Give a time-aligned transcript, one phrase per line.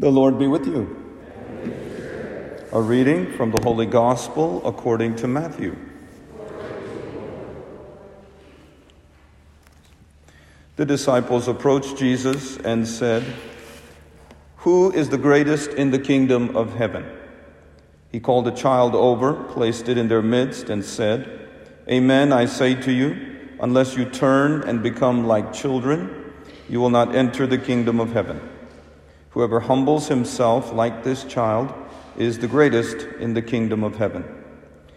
[0.00, 0.96] The Lord be with you.
[2.70, 5.76] A reading from the Holy Gospel according to Matthew.
[10.76, 13.24] The disciples approached Jesus and said,
[14.58, 17.04] Who is the greatest in the kingdom of heaven?
[18.12, 21.48] He called a child over, placed it in their midst, and said,
[21.88, 26.32] Amen, I say to you, unless you turn and become like children,
[26.68, 28.40] you will not enter the kingdom of heaven.
[29.38, 31.72] Whoever humbles himself like this child
[32.16, 34.24] is the greatest in the kingdom of heaven.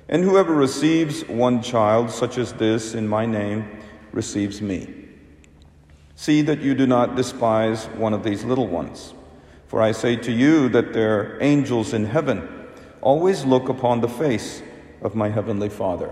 [0.09, 3.70] And whoever receives one child such as this in my name
[4.12, 4.91] receives me.
[6.15, 9.13] See that you do not despise one of these little ones.
[9.67, 12.49] For I say to you that their angels in heaven
[12.99, 14.63] always look upon the face
[15.03, 16.12] of my heavenly Father.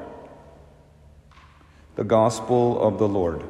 [1.96, 3.44] The Gospel of the Lord.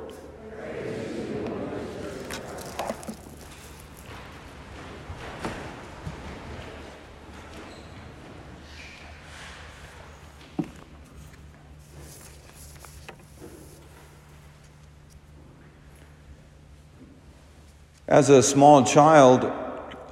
[18.09, 19.51] As a small child,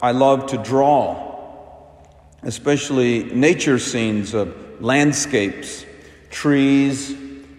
[0.03, 1.95] I loved to draw,
[2.43, 5.83] especially nature scenes of landscapes,
[6.29, 7.09] trees,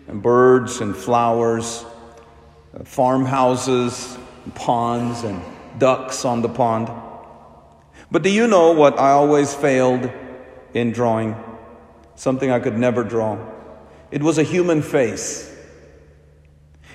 [0.06, 1.84] and birds and flowers,
[2.72, 4.16] uh, farmhouses,
[4.55, 5.42] ponds, and
[5.77, 6.89] ducks on the pond.
[8.09, 10.09] But do you know what I always failed
[10.72, 11.34] in drawing?
[12.14, 13.44] Something I could never draw.
[14.12, 15.53] It was a human face.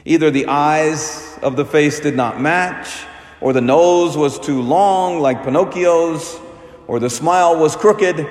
[0.05, 3.05] Either the eyes of the face did not match,
[3.43, 6.39] or the nose was too long, like Pinocchio's,
[6.87, 8.25] or the smile was crooked.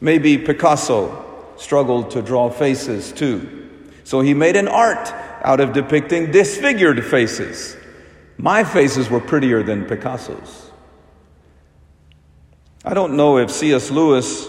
[0.00, 3.70] Maybe Picasso struggled to draw faces too.
[4.02, 5.08] So he made an art
[5.44, 7.76] out of depicting disfigured faces.
[8.38, 10.72] My faces were prettier than Picasso's.
[12.84, 13.92] I don't know if C.S.
[13.92, 14.48] Lewis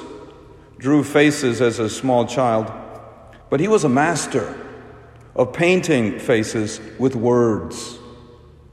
[0.79, 2.71] drew faces as a small child,
[3.51, 4.59] but he was a master
[5.35, 7.99] of painting faces with words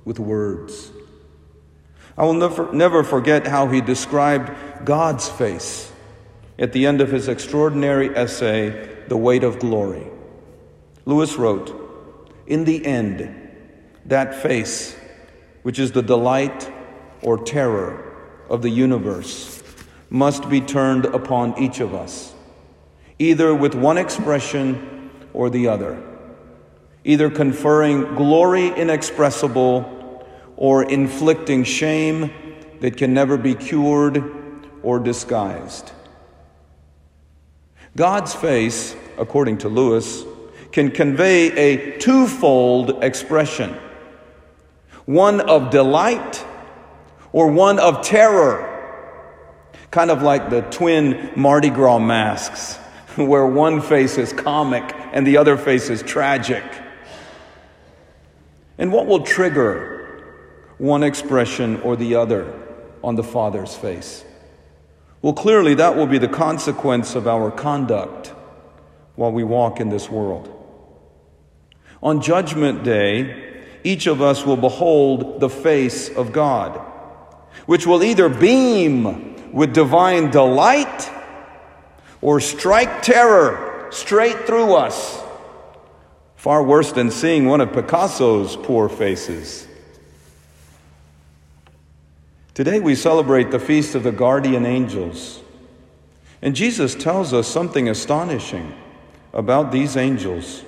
[0.05, 0.91] with words.
[2.17, 4.53] I will never, never forget how he described
[4.85, 5.91] God's face
[6.59, 10.07] at the end of his extraordinary essay, The Weight of Glory.
[11.05, 13.51] Lewis wrote, In the end,
[14.07, 14.97] that face,
[15.63, 16.71] which is the delight
[17.23, 18.15] or terror
[18.49, 19.63] of the universe,
[20.11, 22.34] must be turned upon each of us,
[23.19, 26.12] either with one expression or the other
[27.05, 30.27] either conferring glory inexpressible
[30.57, 32.31] or inflicting shame
[32.81, 34.23] that can never be cured
[34.83, 35.93] or disguised.
[37.97, 40.25] God's face, according to Lewis,
[40.73, 43.77] can convey a twofold expression
[45.05, 46.45] one of delight
[47.33, 48.69] or one of terror,
[49.91, 52.77] kind of like the twin Mardi Gras masks,
[53.17, 56.65] where one face is comic and the other face is tragic.
[58.78, 60.00] And what will trigger
[60.78, 62.53] one expression or the other
[63.05, 64.25] on the Father's face?
[65.21, 68.28] Well, clearly, that will be the consequence of our conduct
[69.15, 70.49] while we walk in this world.
[72.03, 73.53] On Judgment Day,
[73.84, 76.81] each of us will behold the face of God,
[77.66, 81.10] which will either beam with divine delight
[82.21, 85.22] or strike terror straight through us
[86.42, 89.69] Far worse than seeing one of Picasso's poor faces.
[92.53, 95.41] Today we celebrate the feast of the guardian angels.
[96.42, 98.75] And Jesus tells us something astonishing
[99.32, 100.64] about these angels.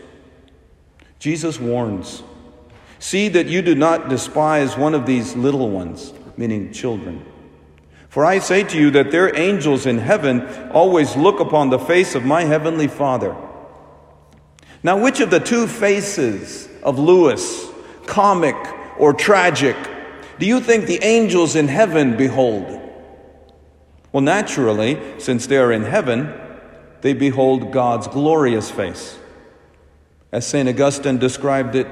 [1.18, 2.22] Jesus warns
[3.00, 7.26] See that you do not despise one of these little ones, meaning children.
[8.08, 12.14] For I say to you that their angels in heaven always look upon the face
[12.14, 13.34] of my heavenly Father.
[14.84, 17.67] Now, which of the two faces of Lewis,
[18.05, 18.55] comic
[18.99, 19.77] or tragic,
[20.39, 22.83] do you think the angels in heaven behold?
[24.13, 26.34] Well, naturally, since they are in heaven,
[27.01, 29.19] they behold God's glorious face.
[30.31, 30.69] As St.
[30.69, 31.89] Augustine described it,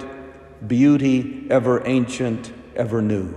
[0.68, 3.34] beauty ever ancient, ever new.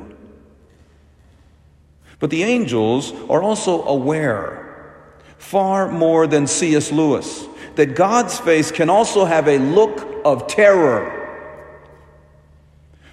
[2.19, 4.97] But the angels are also aware,
[5.37, 6.91] far more than C.S.
[6.91, 11.21] Lewis, that God's face can also have a look of terror.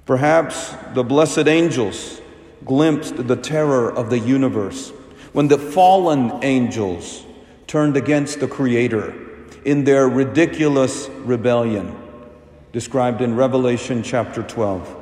[0.07, 2.21] Perhaps the blessed angels
[2.65, 4.91] glimpsed the terror of the universe
[5.33, 7.25] when the fallen angels
[7.67, 9.15] turned against the Creator
[9.65, 11.97] in their ridiculous rebellion,
[12.73, 14.97] described in Revelation chapter 12.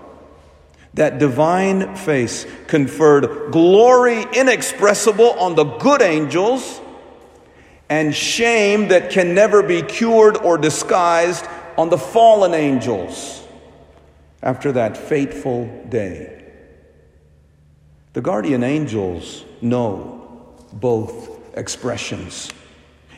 [0.95, 6.81] That divine face conferred glory inexpressible on the good angels
[7.91, 11.45] and shame that can never be cured or disguised
[11.77, 13.43] on the fallen angels
[14.45, 16.45] after that fateful day.
[18.13, 22.53] The guardian angels know both expressions,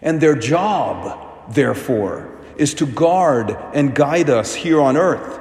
[0.00, 5.38] and their job, therefore, is to guard and guide us here on earth.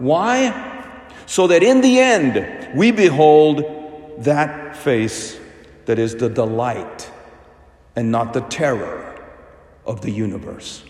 [0.00, 1.06] Why?
[1.26, 3.64] So that in the end we behold
[4.18, 5.38] that face
[5.86, 7.11] that is the delight
[7.96, 9.08] and not the terror
[9.84, 10.82] of the universe.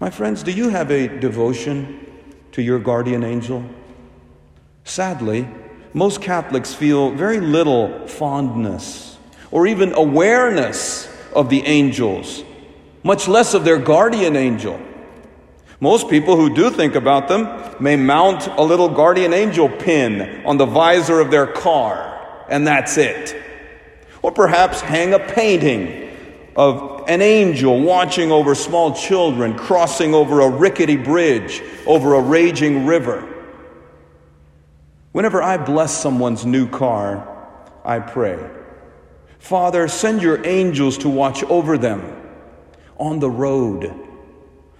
[0.00, 2.06] My friends, do you have a devotion
[2.52, 3.64] to your guardian angel?
[4.84, 5.48] Sadly,
[5.92, 9.16] most Catholics feel very little fondness
[9.50, 12.42] or even awareness of the angels,
[13.02, 14.80] much less of their guardian angel.
[15.80, 20.56] Most people who do think about them may mount a little guardian angel pin on
[20.56, 22.13] the visor of their car
[22.48, 23.36] and that's it.
[24.22, 26.10] Or perhaps hang a painting
[26.56, 32.86] of an angel watching over small children crossing over a rickety bridge over a raging
[32.86, 33.30] river.
[35.12, 37.28] Whenever I bless someone's new car,
[37.84, 38.38] I pray,
[39.38, 42.22] Father, send your angels to watch over them
[42.96, 43.94] on the road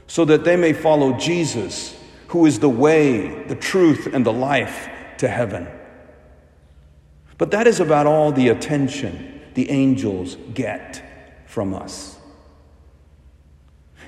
[0.06, 1.96] so that they may follow Jesus,
[2.28, 4.88] who is the way, the truth, and the life
[5.18, 5.68] to heaven.
[7.38, 11.02] But that is about all the attention the angels get
[11.46, 12.18] from us.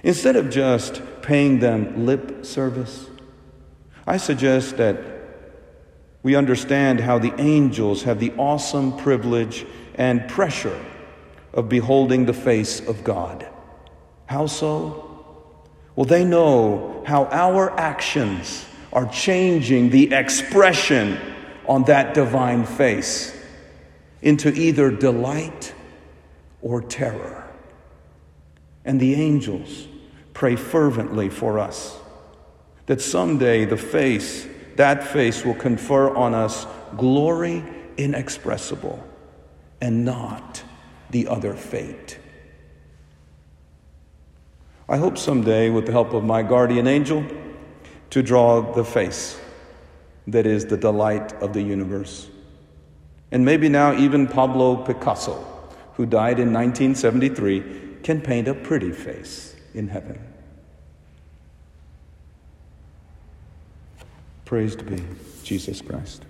[0.02, 3.08] Instead of just paying them lip service,
[4.06, 4.99] I suggest that
[6.23, 10.84] we understand how the angels have the awesome privilege and pressure
[11.52, 13.49] of beholding the face of God.
[14.26, 15.02] How so?
[15.94, 21.19] Well, they know how our actions are changing the expression
[21.68, 23.36] on that divine face
[24.22, 25.74] into either delight
[26.62, 27.48] or terror.
[28.84, 29.88] And the angels
[30.34, 31.98] pray fervently for us
[32.86, 34.46] that someday the face,
[34.76, 36.66] that face, will confer on us
[36.96, 37.64] glory
[37.96, 39.06] inexpressible
[39.80, 40.62] and not
[41.10, 42.18] the other fate.
[44.88, 47.24] I hope someday, with the help of my guardian angel,
[48.10, 49.40] to draw the face
[50.26, 52.28] that is the delight of the universe.
[53.31, 55.44] And maybe now even Pablo Picasso,
[55.94, 60.19] who died in 1973, can paint a pretty face in heaven.
[64.44, 65.02] Praised be
[65.43, 66.25] Jesus Christ.